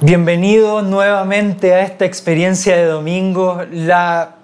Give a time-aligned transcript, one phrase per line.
[0.00, 3.60] Bienvenido nuevamente a esta experiencia de domingo.
[3.70, 4.36] La,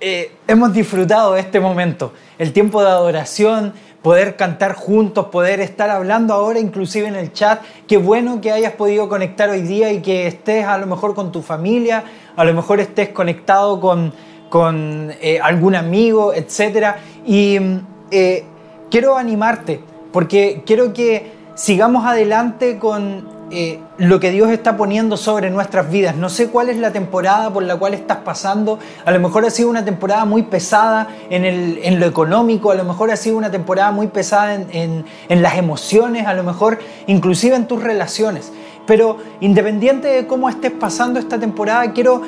[0.00, 6.32] eh, hemos disfrutado este momento, el tiempo de adoración, poder cantar juntos, poder estar hablando
[6.32, 7.60] ahora inclusive en el chat.
[7.86, 11.30] Qué bueno que hayas podido conectar hoy día y que estés a lo mejor con
[11.30, 14.14] tu familia, a lo mejor estés conectado con,
[14.48, 16.96] con eh, algún amigo, etc.
[17.26, 17.58] Y
[18.10, 18.44] eh,
[18.90, 19.80] quiero animarte
[20.12, 26.16] porque quiero que sigamos adelante con eh, lo que Dios está poniendo sobre nuestras vidas.
[26.16, 28.78] No sé cuál es la temporada por la cual estás pasando.
[29.04, 33.10] A lo mejor ha sido una temporada muy pesada en, lo económico, a lo mejor
[33.10, 37.82] ha sido una temporada muy pesada en, las emociones, a lo mejor inclusive en tus
[37.82, 38.50] relaciones.
[38.86, 42.22] Pero independiente de cómo estés pasando esta temporada, quiero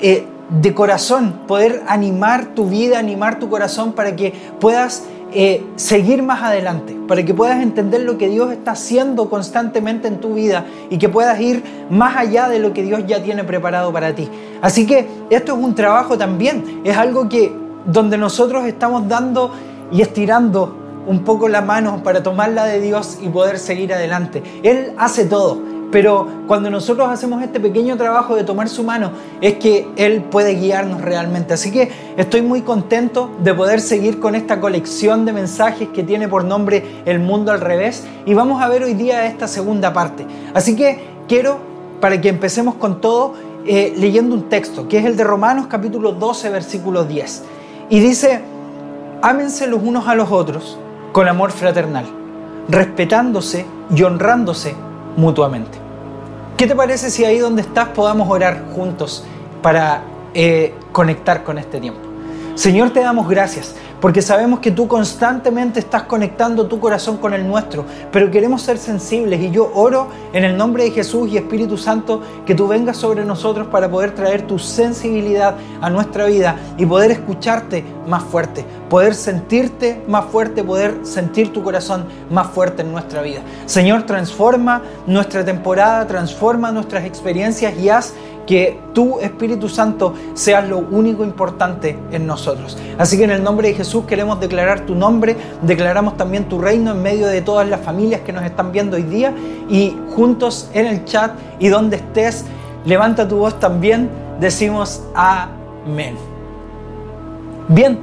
[0.00, 6.22] eh, de corazón poder animar tu vida, animar tu corazón para que puedas eh, seguir
[6.22, 10.64] más adelante, para que puedas entender lo que Dios está haciendo constantemente en tu vida
[10.88, 14.28] y que puedas ir más allá de lo que Dios ya tiene preparado para ti.
[14.62, 17.52] Así que esto es un trabajo también, es algo que
[17.86, 19.50] donde nosotros estamos dando
[19.90, 20.74] y estirando
[21.06, 24.42] un poco la mano para tomarla de Dios y poder seguir adelante.
[24.62, 25.75] Él hace todo.
[25.90, 30.54] Pero cuando nosotros hacemos este pequeño trabajo de tomar su mano, es que Él puede
[30.54, 31.54] guiarnos realmente.
[31.54, 36.28] Así que estoy muy contento de poder seguir con esta colección de mensajes que tiene
[36.28, 38.04] por nombre El Mundo al Revés.
[38.26, 40.26] Y vamos a ver hoy día esta segunda parte.
[40.54, 41.58] Así que quiero,
[42.00, 46.12] para que empecemos con todo, eh, leyendo un texto, que es el de Romanos capítulo
[46.12, 47.44] 12, versículo 10.
[47.90, 48.40] Y dice,
[49.22, 50.78] ámense los unos a los otros
[51.12, 52.04] con amor fraternal,
[52.68, 53.64] respetándose
[53.94, 54.74] y honrándose
[55.16, 55.78] mutuamente.
[56.56, 59.24] ¿Qué te parece si ahí donde estás podamos orar juntos
[59.62, 62.05] para eh, conectar con este tiempo?
[62.56, 67.46] Señor, te damos gracias porque sabemos que tú constantemente estás conectando tu corazón con el
[67.46, 71.76] nuestro, pero queremos ser sensibles y yo oro en el nombre de Jesús y Espíritu
[71.76, 76.86] Santo que tú vengas sobre nosotros para poder traer tu sensibilidad a nuestra vida y
[76.86, 82.92] poder escucharte más fuerte, poder sentirte más fuerte, poder sentir tu corazón más fuerte en
[82.92, 83.40] nuestra vida.
[83.66, 88.14] Señor, transforma nuestra temporada, transforma nuestras experiencias y haz
[88.46, 92.78] que tu Espíritu Santo seas lo único importante en nosotros.
[92.96, 96.92] Así que en el nombre de Jesús queremos declarar tu nombre, declaramos también tu reino
[96.92, 99.34] en medio de todas las familias que nos están viendo hoy día
[99.68, 102.44] y juntos en el chat y donde estés,
[102.84, 104.08] levanta tu voz también,
[104.40, 106.16] decimos amén.
[107.68, 107.98] Bien,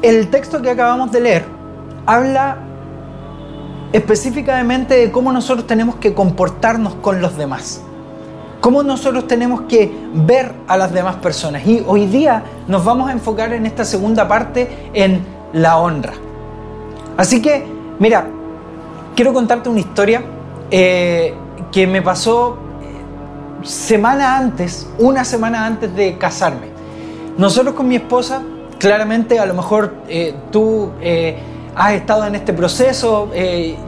[0.00, 1.44] el texto que acabamos de leer
[2.06, 2.56] habla
[3.92, 7.82] específicamente de cómo nosotros tenemos que comportarnos con los demás
[8.62, 11.66] cómo nosotros tenemos que ver a las demás personas.
[11.66, 16.12] Y hoy día nos vamos a enfocar en esta segunda parte en la honra.
[17.16, 17.66] Así que,
[17.98, 18.24] mira,
[19.16, 20.22] quiero contarte una historia
[20.70, 21.34] eh,
[21.72, 26.68] que me pasó eh, semana antes, una semana antes de casarme.
[27.36, 28.42] Nosotros con mi esposa,
[28.78, 30.92] claramente a lo mejor eh, tú
[31.74, 33.28] has estado en este proceso,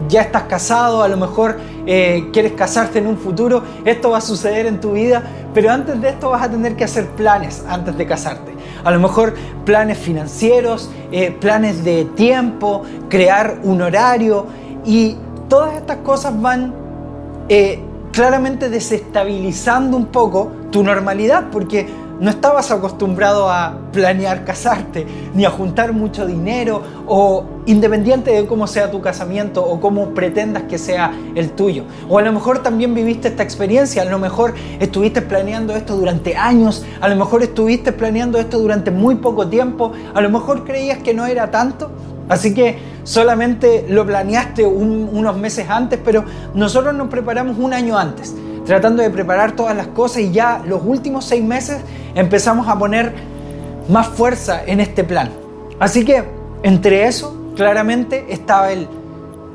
[0.09, 4.21] ya estás casado, a lo mejor eh, quieres casarte en un futuro, esto va a
[4.21, 5.23] suceder en tu vida,
[5.53, 8.55] pero antes de esto vas a tener que hacer planes antes de casarte.
[8.85, 9.35] A lo mejor
[9.65, 14.47] planes financieros, eh, planes de tiempo, crear un horario
[14.85, 15.17] y
[15.49, 16.85] todas estas cosas van
[18.15, 21.87] claramente desestabilizando un poco tu normalidad porque
[22.21, 28.67] no estabas acostumbrado a planear casarte, ni a juntar mucho dinero, o independiente de cómo
[28.67, 31.85] sea tu casamiento o cómo pretendas que sea el tuyo.
[32.09, 36.37] O a lo mejor también viviste esta experiencia, a lo mejor estuviste planeando esto durante
[36.37, 40.99] años, a lo mejor estuviste planeando esto durante muy poco tiempo, a lo mejor creías
[40.99, 41.91] que no era tanto,
[42.29, 48.35] así que solamente lo planeaste unos meses antes, pero nosotros nos preparamos un año antes
[48.65, 51.79] tratando de preparar todas las cosas y ya los últimos seis meses
[52.15, 53.13] empezamos a poner
[53.89, 55.31] más fuerza en este plan.
[55.79, 56.25] Así que
[56.63, 58.89] entre eso, claramente estaba el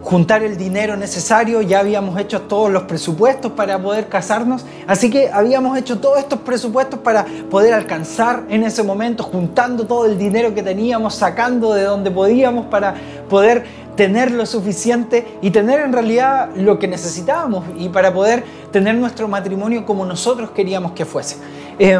[0.01, 5.29] juntar el dinero necesario, ya habíamos hecho todos los presupuestos para poder casarnos, así que
[5.29, 10.53] habíamos hecho todos estos presupuestos para poder alcanzar en ese momento, juntando todo el dinero
[10.53, 12.95] que teníamos, sacando de donde podíamos para
[13.29, 13.65] poder
[13.95, 19.27] tener lo suficiente y tener en realidad lo que necesitábamos y para poder tener nuestro
[19.27, 21.38] matrimonio como nosotros queríamos que fuese.
[21.77, 22.00] Eh,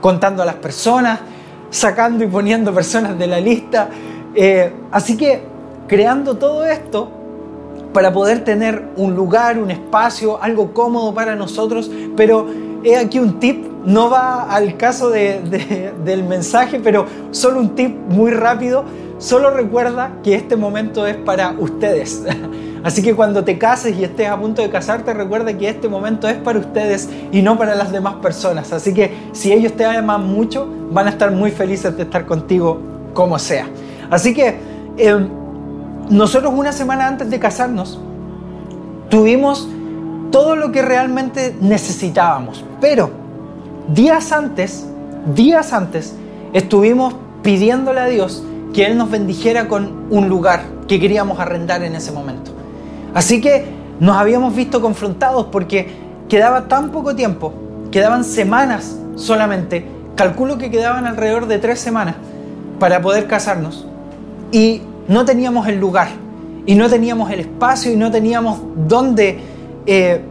[0.00, 1.20] contando a las personas,
[1.70, 3.88] sacando y poniendo personas de la lista.
[4.34, 5.42] Eh, así que
[5.86, 7.10] creando todo esto
[7.92, 12.46] para poder tener un lugar, un espacio, algo cómodo para nosotros, pero
[12.84, 18.30] he aquí un tip, no va al caso del mensaje, pero solo un tip muy
[18.30, 18.84] rápido
[19.20, 22.22] Solo recuerda que este momento es para ustedes.
[22.82, 26.28] Así que cuando te cases y estés a punto de casarte, recuerda que este momento
[26.28, 28.72] es para ustedes y no para las demás personas.
[28.72, 32.80] Así que si ellos te aman mucho, van a estar muy felices de estar contigo
[33.12, 33.66] como sea.
[34.10, 34.58] Así que
[34.96, 35.28] em,
[36.08, 38.00] nosotros una semana antes de casarnos
[39.08, 39.68] tuvimos
[40.30, 42.64] todo lo que realmente necesitábamos.
[42.80, 43.10] Pero
[43.88, 44.86] días antes,
[45.34, 46.14] días antes,
[46.52, 48.42] estuvimos pidiéndole a Dios
[48.72, 52.49] que Él nos bendijera con un lugar que queríamos arrendar en ese momento.
[53.14, 53.64] Así que
[53.98, 55.88] nos habíamos visto confrontados porque
[56.28, 57.52] quedaba tan poco tiempo,
[57.90, 59.84] quedaban semanas solamente,
[60.16, 62.16] calculo que quedaban alrededor de tres semanas
[62.78, 63.86] para poder casarnos
[64.52, 66.08] y no teníamos el lugar
[66.66, 69.38] y no teníamos el espacio y no teníamos dónde
[69.86, 70.22] eh,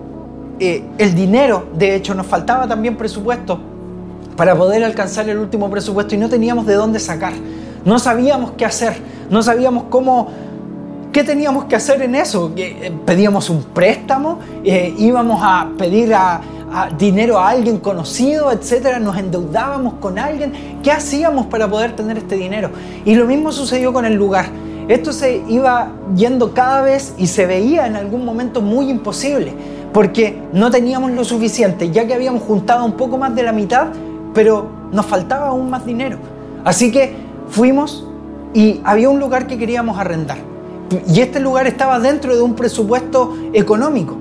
[0.59, 3.59] eh, el dinero, de hecho nos faltaba también presupuesto
[4.35, 7.33] para poder alcanzar el último presupuesto y no teníamos de dónde sacar.
[7.83, 8.97] No sabíamos qué hacer,
[9.29, 10.29] no sabíamos cómo,
[11.11, 12.51] qué teníamos que hacer en eso.
[12.55, 16.13] Eh, pedíamos un préstamo, íbamos a pedir
[16.97, 20.79] dinero a alguien conocido, etcétera, nos endeudábamos con alguien.
[20.83, 22.69] ¿Qué hacíamos para poder tener este dinero?
[23.05, 24.47] Y lo mismo sucedió con el lugar.
[24.87, 29.53] Esto se iba yendo cada vez y se veía en algún momento muy imposible,
[29.93, 33.89] porque no teníamos lo suficiente, ya que habíamos juntado un poco más de la mitad,
[34.33, 36.17] pero nos faltaba aún más dinero.
[36.63, 37.13] Así que
[37.49, 38.07] fuimos
[38.53, 40.48] y había un lugar que queríamos arrendar.
[41.07, 44.17] Y este lugar estaba dentro de un presupuesto económico,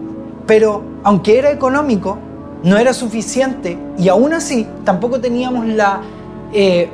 [0.46, 2.18] pero aunque era económico,
[2.62, 6.00] no era suficiente y aún así tampoco teníamos la,
[6.52, 6.90] eh,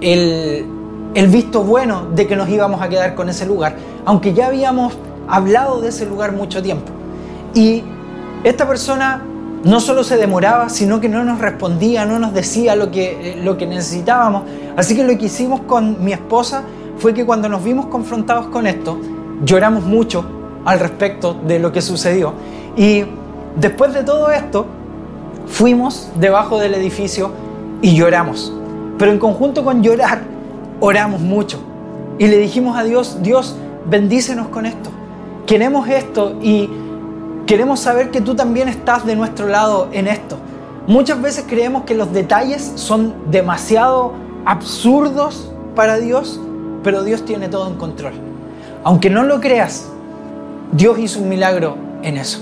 [0.00, 0.66] el,
[1.14, 4.96] el visto bueno de que nos íbamos a quedar con ese lugar, aunque ya habíamos
[5.28, 6.90] hablado de ese lugar mucho tiempo.
[7.54, 7.82] Y
[8.44, 9.22] esta persona
[9.64, 13.40] no solo se demoraba, sino que no nos respondía, no nos decía lo que, eh,
[13.42, 14.44] lo que necesitábamos.
[14.76, 16.62] Así que lo que hicimos con mi esposa
[16.98, 18.98] fue que cuando nos vimos confrontados con esto,
[19.44, 20.24] lloramos mucho
[20.64, 22.32] al respecto de lo que sucedió.
[22.76, 23.04] Y
[23.56, 24.66] después de todo esto,
[25.46, 27.30] fuimos debajo del edificio
[27.80, 28.52] y lloramos.
[28.98, 30.22] Pero en conjunto con llorar,
[30.80, 31.60] oramos mucho
[32.18, 33.56] y le dijimos a Dios, Dios,
[33.88, 34.90] bendícenos con esto.
[35.46, 36.68] Queremos esto y
[37.46, 40.36] queremos saber que tú también estás de nuestro lado en esto.
[40.86, 44.14] Muchas veces creemos que los detalles son demasiado
[44.44, 46.40] absurdos para Dios,
[46.88, 48.14] pero Dios tiene todo en control.
[48.82, 49.84] Aunque no lo creas,
[50.72, 52.40] Dios hizo un milagro en eso.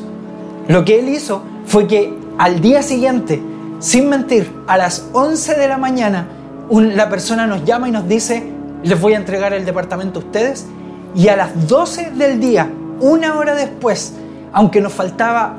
[0.69, 3.43] Lo que Él hizo fue que al día siguiente,
[3.81, 6.29] sin mentir, a las 11 de la mañana,
[6.71, 8.49] la persona nos llama y nos dice,
[8.85, 10.65] les voy a entregar el departamento a ustedes.
[11.17, 12.71] Y a las 12 del día,
[13.01, 14.13] una hora después,
[14.53, 15.57] aunque nos faltaba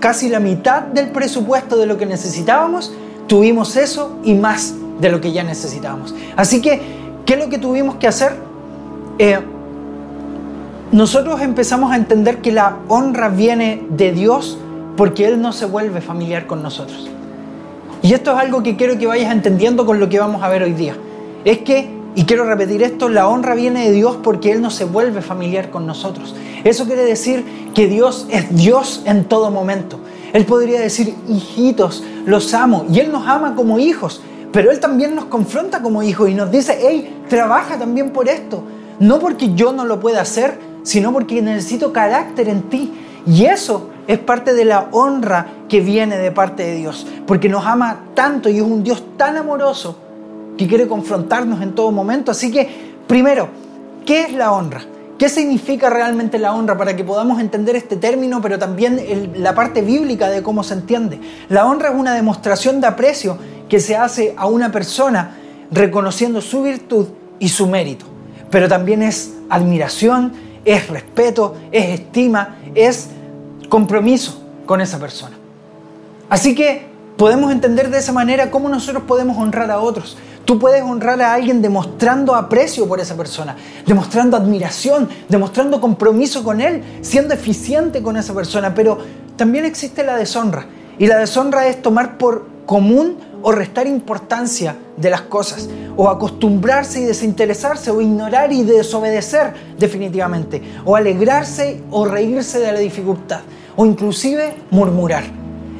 [0.00, 2.90] casi la mitad del presupuesto de lo que necesitábamos,
[3.26, 6.14] tuvimos eso y más de lo que ya necesitábamos.
[6.36, 7.01] Así que,
[7.32, 8.36] ¿qué es lo que tuvimos que hacer?
[9.18, 9.38] Eh,
[10.92, 14.58] nosotros empezamos a entender que la honra viene de Dios
[14.98, 17.08] porque Él no se vuelve familiar con nosotros.
[18.02, 20.62] Y esto es algo que quiero que vayas entendiendo con lo que vamos a ver
[20.62, 20.94] hoy día.
[21.46, 24.84] Es que, y quiero repetir esto, la honra viene de Dios porque Él no se
[24.84, 26.34] vuelve familiar con nosotros.
[26.64, 29.98] Eso quiere decir que Dios es Dios en todo momento.
[30.34, 32.84] Él podría decir, hijitos, los amo.
[32.92, 34.20] Y Él nos ama como hijos.
[34.52, 38.62] Pero Él también nos confronta como hijos y nos dice, hey, trabaja también por esto.
[39.00, 42.92] No porque yo no lo pueda hacer, sino porque necesito carácter en ti.
[43.26, 47.64] Y eso es parte de la honra que viene de parte de Dios, porque nos
[47.64, 49.96] ama tanto y es un Dios tan amoroso
[50.58, 52.32] que quiere confrontarnos en todo momento.
[52.32, 52.68] Así que,
[53.06, 53.48] primero,
[54.04, 54.82] ¿qué es la honra?
[55.18, 59.80] ¿Qué significa realmente la honra para que podamos entender este término, pero también la parte
[59.80, 61.18] bíblica de cómo se entiende?
[61.48, 63.38] La honra es una demostración de aprecio
[63.70, 65.38] que se hace a una persona
[65.70, 67.06] reconociendo su virtud
[67.42, 68.04] y su mérito,
[68.50, 70.32] pero también es admiración,
[70.64, 73.08] es respeto, es estima, es
[73.68, 75.36] compromiso con esa persona.
[76.30, 80.16] Así que podemos entender de esa manera cómo nosotros podemos honrar a otros.
[80.44, 83.56] Tú puedes honrar a alguien demostrando aprecio por esa persona,
[83.86, 88.98] demostrando admiración, demostrando compromiso con él, siendo eficiente con esa persona, pero
[89.34, 90.66] también existe la deshonra.
[90.96, 97.00] Y la deshonra es tomar por común o restar importancia de las cosas, o acostumbrarse
[97.00, 103.40] y desinteresarse, o ignorar y desobedecer definitivamente, o alegrarse o reírse de la dificultad
[103.76, 105.24] o inclusive murmurar.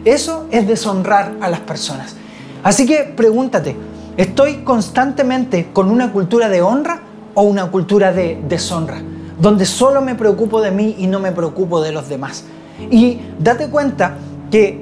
[0.05, 2.17] Eso es deshonrar a las personas.
[2.63, 3.77] Así que pregúntate,
[4.17, 7.03] ¿estoy constantemente con una cultura de honra
[7.35, 9.01] o una cultura de deshonra?
[9.41, 12.45] Donde solo me preocupo de mí y no me preocupo de los demás.
[12.91, 14.17] Y date cuenta
[14.51, 14.82] que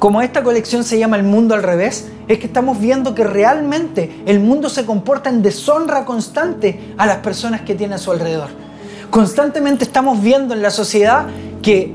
[0.00, 4.22] como esta colección se llama El mundo al revés, es que estamos viendo que realmente
[4.24, 8.48] el mundo se comporta en deshonra constante a las personas que tiene a su alrededor.
[9.10, 11.26] constantemente estamos viendo en la sociedad
[11.62, 11.92] que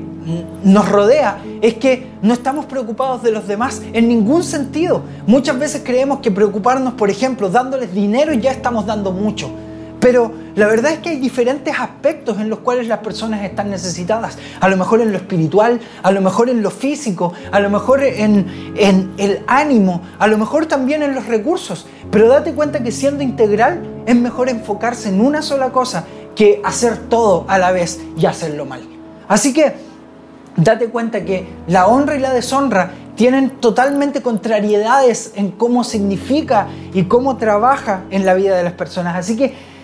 [0.62, 5.02] nos rodea es que no estamos preocupados de los demás en ningún sentido.
[5.26, 9.50] Muchas veces creemos que preocuparnos, por ejemplo, dándoles dinero ya estamos dando mucho.
[10.06, 14.38] Pero la verdad es que hay diferentes aspectos en los cuales las personas están necesitadas.
[14.60, 18.04] A lo mejor en lo espiritual, a lo mejor en lo físico, a lo mejor
[18.04, 18.46] en,
[19.18, 21.88] el ánimo, a lo mejor también en los recursos.
[22.12, 26.04] Pero date cuenta que siendo integral es mejor enfocarse en una sola cosa
[26.36, 28.82] que hacer todo a la vez y hacerlo mal.
[29.26, 29.74] Así que
[30.54, 37.06] date cuenta que la honra y la deshonra tienen totalmente contrariedades en cómo significa y
[37.06, 39.16] cómo trabaja en la vida de las personas.
[39.16, 39.74] Así que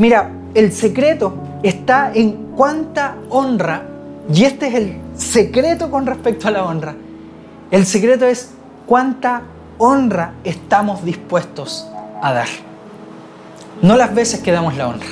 [0.00, 3.82] Mira, el secreto está en cuánta honra,
[4.32, 6.94] y este es el secreto con respecto a la honra.
[7.70, 8.48] El secreto es
[8.86, 9.42] cuánta
[9.76, 11.86] honra estamos dispuestos
[12.22, 12.48] a dar.
[13.82, 15.06] No las veces que damos la honra.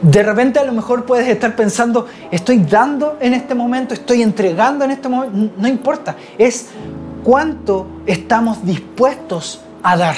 [0.00, 4.84] De repente a lo mejor puedes estar pensando, estoy dando en este momento, estoy entregando
[4.84, 6.68] en este momento, no importa, es
[7.24, 10.16] cuánto estamos dispuestos a dar.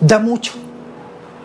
[0.00, 0.69] Da mucho.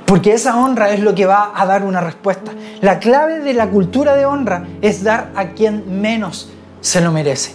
[0.05, 2.51] Porque esa honra es lo que va a dar una respuesta.
[2.81, 6.49] La clave de la cultura de honra es dar a quien menos
[6.81, 7.53] se lo merece.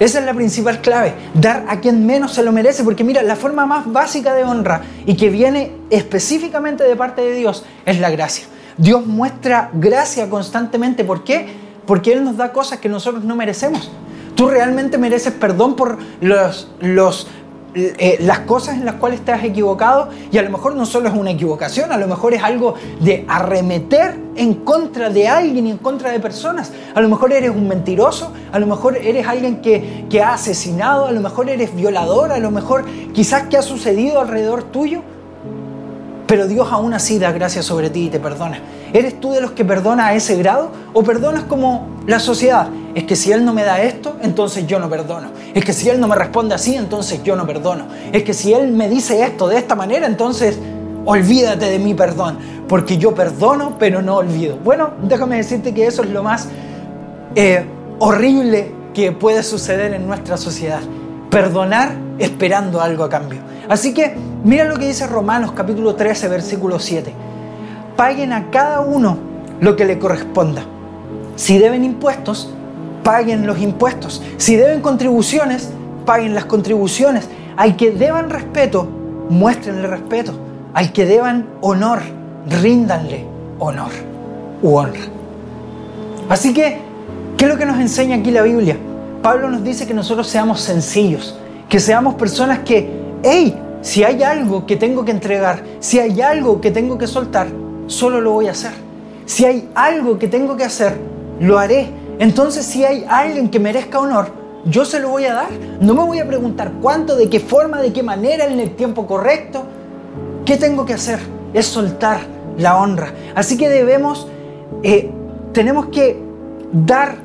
[0.00, 3.36] Esa es la principal clave, dar a quien menos se lo merece, porque mira, la
[3.36, 8.08] forma más básica de honra y que viene específicamente de parte de Dios es la
[8.08, 8.46] gracia.
[8.78, 11.04] Dios muestra gracia constantemente.
[11.04, 11.48] ¿Por qué?
[11.86, 13.90] Porque Él nos da cosas que nosotros no merecemos.
[14.34, 17.28] Tú realmente mereces perdón por los, los
[17.74, 21.14] eh, las cosas en las cuales has equivocado y a lo mejor no solo es
[21.14, 25.78] una equivocación, a lo mejor es algo de arremeter en contra de alguien y en
[25.78, 26.72] contra de personas.
[26.94, 31.06] A lo mejor eres un mentiroso, a lo mejor eres alguien que, que ha asesinado,
[31.06, 35.02] a lo mejor eres violador, a lo mejor quizás que ha sucedido alrededor tuyo
[36.30, 38.60] pero Dios aún así da gracia sobre ti y te perdona.
[38.92, 42.68] ¿Eres tú de los que perdona a ese grado o perdonas como la sociedad?
[42.94, 45.28] Es que si Él no me da esto, entonces yo no perdono.
[45.54, 47.86] Es que si Él no me responde así, entonces yo no perdono.
[48.12, 50.58] Es que si Él me dice esto de esta manera, entonces
[51.04, 54.56] olvídate de mi perdón, porque yo perdono, pero no olvido.
[54.62, 56.48] Bueno, déjame decirte que eso es lo más
[57.34, 57.64] eh,
[57.98, 60.80] horrible que puede suceder en nuestra sociedad.
[61.30, 63.40] Perdonar esperando algo a cambio.
[63.68, 67.12] Así que mira lo que dice Romanos capítulo 13, versículo 7.
[67.96, 69.16] Paguen a cada uno
[69.60, 70.64] lo que le corresponda.
[71.36, 72.52] Si deben impuestos,
[73.02, 74.22] paguen los impuestos.
[74.36, 75.70] Si deben contribuciones,
[76.06, 77.28] paguen las contribuciones.
[77.56, 78.88] Al que deban respeto,
[79.28, 80.32] muéstrenle respeto.
[80.74, 82.00] Al que deban honor,
[82.48, 83.24] ríndanle
[83.58, 83.90] honor
[84.62, 85.00] u honra.
[86.28, 86.78] Así que,
[87.36, 88.76] ¿qué es lo que nos enseña aquí la Biblia?
[89.22, 91.38] Pablo nos dice que nosotros seamos sencillos,
[91.68, 96.60] que seamos personas que hey, si hay algo que tengo que entregar, si hay algo
[96.60, 97.48] que tengo que soltar,
[97.86, 98.72] solo lo voy a hacer.
[99.26, 100.96] Si hay algo que tengo que hacer,
[101.40, 101.88] lo haré.
[102.20, 104.28] Entonces si hay alguien que merezca honor,
[104.66, 105.48] yo se lo voy a dar.
[105.80, 109.06] No me voy a preguntar cuánto, de qué forma, de qué manera, en el tiempo
[109.06, 109.64] correcto.
[110.44, 111.18] ¿Qué tengo que hacer?
[111.54, 112.20] Es soltar
[112.58, 113.14] la honra.
[113.34, 114.28] Así que debemos,
[114.82, 115.10] eh,
[115.52, 116.22] tenemos que
[116.72, 117.16] dar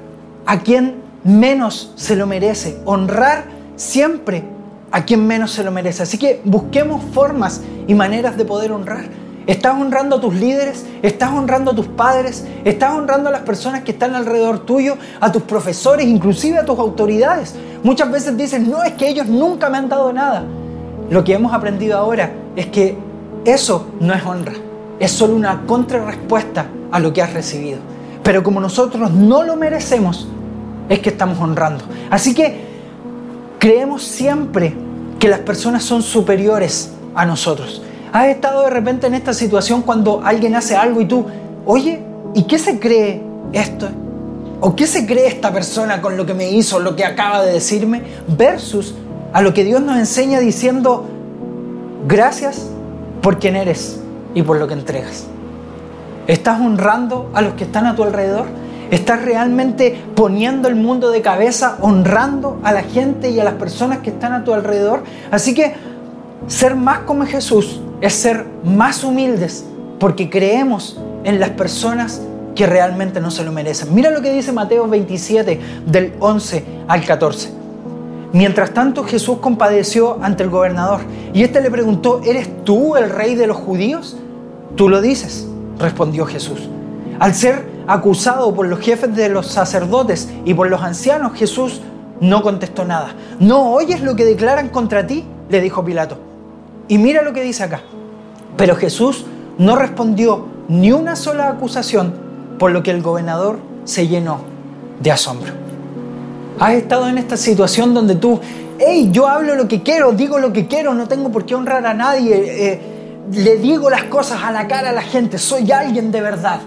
[0.46, 4.46] a quien menos se lo merece, honrar siempre
[4.92, 6.04] a quien menos se lo merece.
[6.04, 9.25] Así que busquemos formas y maneras de poder honrar.
[9.48, 10.86] ¿Estás honrando a tus líderes?
[11.04, 12.46] ¿Estás honrando a tus padres?
[12.64, 14.98] ¿Estás honrando a las personas que están alrededor tuyo?
[15.20, 16.08] ¿A tus profesores?
[16.08, 17.54] Inclusive a tus autoridades.
[17.84, 20.44] Muchas veces dicen, no, es que ellos nunca me han dado nada.
[21.10, 22.98] Lo que hemos aprendido ahora es que
[23.46, 24.54] eso no es honra.
[25.00, 27.78] Es solo una contrarrespuesta a lo que has recibido.
[28.24, 30.28] Pero como nosotros no lo merecemos,
[30.90, 31.84] es que estamos honrando.
[32.10, 32.66] Así que
[33.60, 34.76] creemos siempre
[35.20, 37.84] que las personas son superiores a nosotros.
[38.16, 41.26] ¿Has estado de repente en esta situación cuando alguien hace algo y tú,
[41.66, 42.02] oye,
[42.34, 43.90] ¿y qué se cree esto?
[44.62, 47.52] ¿O qué se cree esta persona con lo que me hizo, lo que acaba de
[47.52, 48.04] decirme?
[48.38, 48.96] Versus
[49.34, 51.06] a lo que Dios nos enseña diciendo,
[52.08, 52.70] gracias
[53.22, 54.00] por quien eres
[54.34, 55.26] y por lo que entregas.
[56.28, 58.46] ¿Estás honrando a los que están a tu alrededor?
[58.92, 63.98] ¿Estás realmente poniendo el mundo de cabeza, honrando a la gente y a las personas
[63.98, 65.04] que están a tu alrededor?
[65.32, 65.74] Así que
[66.48, 69.66] ser más como Jesús es ser más humildes
[70.00, 72.22] porque creemos en las personas
[72.56, 73.94] que realmente no se lo merecen.
[73.94, 77.50] Mira lo que dice Mateo 27 del 11 al 14.
[78.32, 81.02] Mientras tanto Jesús compadeció ante el gobernador
[81.34, 84.18] y éste le preguntó, ¿eres tú el rey de los judíos?
[84.76, 85.48] Tú lo dices,
[85.80, 86.68] respondió Jesús.
[87.20, 91.82] Al ser acusado por los jefes de los sacerdotes y por los ancianos, Jesús
[92.20, 93.16] no contestó nada.
[93.40, 95.26] ¿No oyes lo que declaran contra ti?
[95.50, 96.18] le dijo Pilato.
[96.88, 97.82] Y mira lo que dice acá.
[98.58, 99.26] Pero Jesús
[99.58, 102.14] no respondió ni una sola acusación
[102.58, 104.40] por lo que el gobernador se llenó
[105.02, 105.54] de asombro.
[106.60, 108.40] Has estado en esta situación donde tú,
[108.80, 111.86] hey, yo hablo lo que quiero, digo lo que quiero, no tengo por qué honrar
[111.86, 112.82] a nadie, eh,
[113.32, 116.62] le digo las cosas a la cara a la gente, soy alguien de verdad.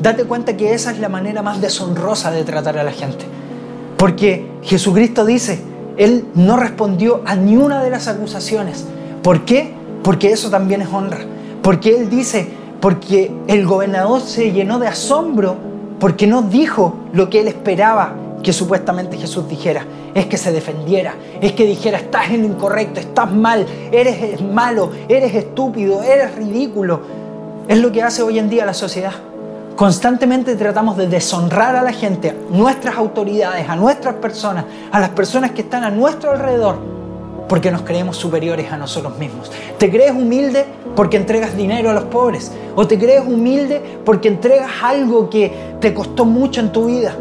[0.00, 3.24] Date cuenta que esa es la manera más deshonrosa de tratar a la gente.
[3.96, 5.60] Porque Jesucristo dice,
[5.96, 8.84] Él no respondió a ni una de las acusaciones.
[9.22, 9.72] ¿Por qué?
[10.02, 11.18] Porque eso también es honra.
[11.62, 12.48] Porque Él dice,
[12.80, 15.56] porque el gobernador se llenó de asombro
[15.98, 19.84] porque no dijo lo que Él esperaba que supuestamente Jesús dijera.
[20.14, 24.90] Es que se defendiera, es que dijera, estás en lo incorrecto, estás mal, eres malo,
[25.08, 27.00] eres estúpido, eres ridículo.
[27.66, 29.12] Es lo que hace hoy en día la sociedad.
[29.76, 35.10] Constantemente tratamos de deshonrar a la gente, a nuestras autoridades, a nuestras personas, a las
[35.10, 36.78] personas que están a nuestro alrededor,
[37.48, 39.50] porque nos creemos superiores a nosotros mismos.
[39.78, 42.52] ¿Te crees humilde porque entregas dinero a los pobres?
[42.76, 47.14] ¿O te crees humilde porque entregas algo que te costó mucho en tu vida?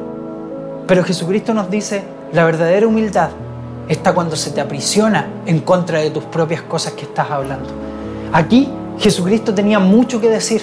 [0.88, 2.04] Pero Jesucristo nos dice,
[2.34, 3.30] la verdadera humildad
[3.88, 7.70] está cuando se te aprisiona en contra de tus propias cosas que estás hablando.
[8.34, 8.70] Aquí
[9.00, 10.62] Jesucristo tenía mucho que decir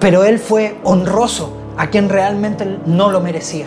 [0.00, 3.66] pero él fue honroso a quien realmente no lo merecía.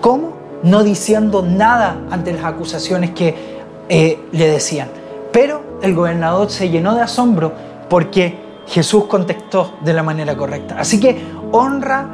[0.00, 0.34] ¿Cómo?
[0.62, 3.53] No diciendo nada ante las acusaciones que
[3.88, 4.88] eh, le decían.
[5.32, 7.52] Pero el gobernador se llenó de asombro
[7.88, 10.76] porque Jesús contestó de la manera correcta.
[10.78, 11.20] Así que
[11.52, 12.08] honra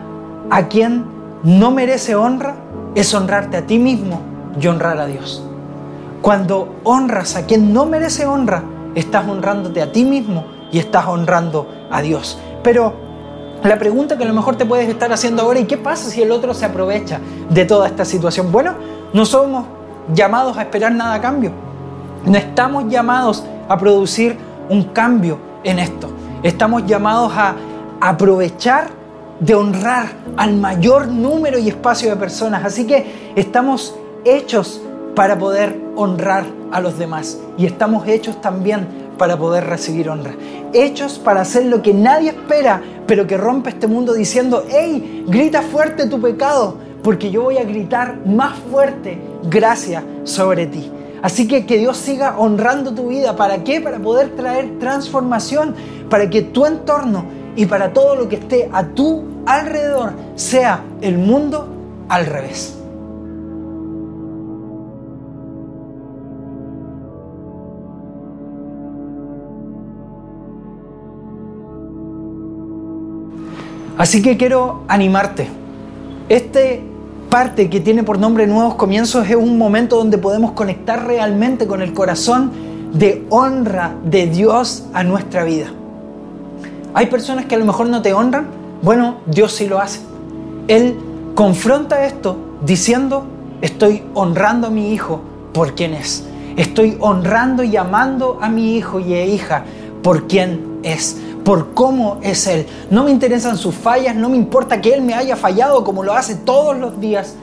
[0.50, 1.04] a quien
[1.44, 2.56] no merece honra
[2.94, 4.20] es honrarte a ti mismo
[4.60, 5.44] y honrar a Dios.
[6.22, 8.62] Cuando honras a quien no merece honra,
[8.94, 12.38] estás honrándote a ti mismo y estás honrando a Dios.
[12.62, 12.92] Pero
[13.62, 16.22] la pregunta que a lo mejor te puedes estar haciendo ahora, ¿y qué pasa si
[16.22, 18.50] el otro se aprovecha de toda esta situación?
[18.50, 18.74] Bueno,
[19.12, 19.66] no somos
[20.14, 21.52] llamados a esperar nada a cambio.
[22.24, 24.36] No estamos llamados a producir
[24.68, 26.08] un cambio en esto.
[26.42, 27.54] Estamos llamados a
[28.00, 28.88] aprovechar
[29.40, 32.64] de honrar al mayor número y espacio de personas.
[32.64, 34.82] Así que estamos hechos
[35.14, 38.86] para poder honrar a los demás y estamos hechos también
[39.18, 40.34] para poder recibir honra.
[40.72, 45.62] Hechos para hacer lo que nadie espera, pero que rompe este mundo diciendo, hey, grita
[45.62, 50.90] fuerte tu pecado, porque yo voy a gritar más fuerte gracia sobre ti.
[51.22, 53.36] Así que que Dios siga honrando tu vida.
[53.36, 53.80] ¿Para qué?
[53.80, 55.74] Para poder traer transformación,
[56.08, 57.24] para que tu entorno
[57.56, 61.68] y para todo lo que esté a tu alrededor sea el mundo
[62.08, 62.76] al revés.
[73.98, 75.48] Así que quiero animarte.
[76.30, 76.89] Este
[77.30, 81.80] parte que tiene por nombre Nuevos Comienzos es un momento donde podemos conectar realmente con
[81.80, 82.50] el corazón
[82.92, 85.68] de honra de Dios a nuestra vida.
[86.92, 88.48] Hay personas que a lo mejor no te honran.
[88.82, 90.00] Bueno, Dios sí lo hace.
[90.66, 90.96] Él
[91.36, 93.24] confronta esto diciendo,
[93.60, 95.20] estoy honrando a mi hijo
[95.54, 96.24] por quien es.
[96.56, 99.62] Estoy honrando y amando a mi hijo y hija
[100.02, 102.66] por quien es por cómo es Él.
[102.90, 106.12] No me interesan sus fallas, no me importa que Él me haya fallado como lo
[106.12, 107.34] hace todos los días.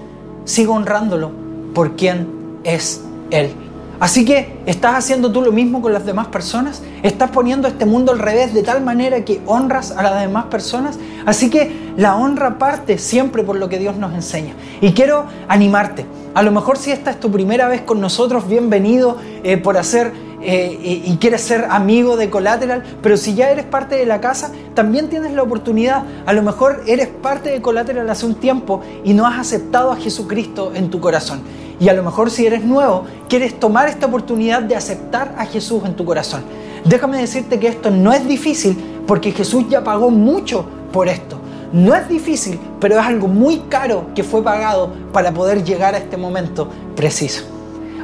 [0.46, 1.32] Sigo honrándolo
[1.74, 3.52] por quien es Él.
[4.00, 6.84] Así que, ¿estás haciendo tú lo mismo con las demás personas?
[7.02, 11.00] ¿Estás poniendo este mundo al revés de tal manera que honras a las demás personas?
[11.26, 14.54] Así que la honra parte siempre por lo que Dios nos enseña.
[14.82, 16.06] Y quiero animarte.
[16.36, 20.14] A lo mejor si esta es tu primera vez con nosotros, bienvenido eh, por hacer
[20.50, 24.50] eh, y, quieres ser amigo de Collateral, pero si ya eres parte de la casa,
[24.74, 26.06] también tienes la oportunidad.
[26.26, 29.98] A lo mejor eres parte de Collateral hace un tiempo y no has aceptado a
[29.98, 31.42] Jesucristo en tu corazón.
[31.82, 35.84] Y a lo mejor si eres nuevo, quieres tomar esta oportunidad de aceptar a Jesús
[35.84, 36.44] en tu corazón.
[36.86, 41.42] Déjame decirte que esto no es difícil porque Jesús ya pagó mucho por esto.
[41.74, 45.98] No es difícil, pero es algo muy caro que fue pagado para poder llegar a
[45.98, 47.57] este momento preciso.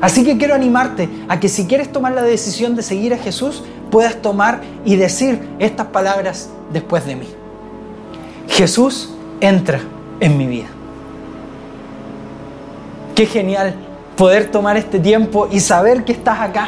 [0.03, 3.63] Así que quiero animarte a que si quieres tomar la decisión de seguir a Jesús,
[3.89, 7.27] puedas tomar y decir estas palabras después de mí.
[8.49, 9.79] Jesús entra
[10.19, 10.67] en mi vida.
[13.15, 13.75] Qué genial
[14.17, 16.67] poder tomar este tiempo y saber que estás acá.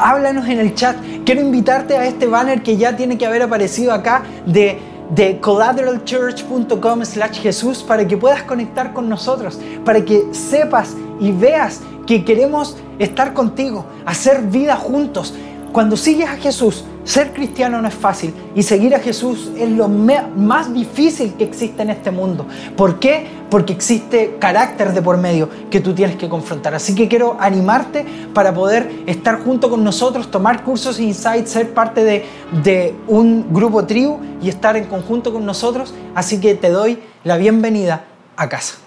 [0.00, 0.96] Háblanos en el chat.
[1.24, 7.40] Quiero invitarte a este banner que ya tiene que haber aparecido acá de, collateralchurch.com slash
[7.42, 13.32] Jesús para que puedas conectar con nosotros, para que sepas y veas que queremos estar
[13.34, 15.34] contigo, hacer vida juntos.
[15.72, 19.88] Cuando sigues a Jesús, ser cristiano no es fácil y seguir a Jesús es lo
[19.88, 22.46] más difícil que existe en este mundo.
[22.76, 23.26] ¿Por qué?
[23.48, 26.74] Porque existe carácter de por medio que tú tienes que confrontar.
[26.74, 31.72] Así que quiero animarte para poder estar junto con nosotros, tomar cursos e insights, ser
[31.72, 32.26] parte de,
[32.62, 35.94] de un grupo tribu y estar en conjunto con nosotros.
[36.14, 38.04] Así que te doy la bienvenida
[38.36, 38.81] a casa.